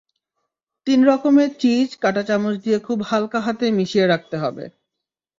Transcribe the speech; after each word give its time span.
তিন 0.87 0.99
রকমের 1.03 1.49
চিজ 1.59 1.89
কাঁটাচামচ 2.01 2.55
দিয়ে 2.63 2.77
খুব 2.79 2.99
হালকা 3.01 3.39
হাতে 3.39 3.65
মিশিয়ে 3.71 4.05
রাখতে 4.07 4.35
হবে। 4.37 4.65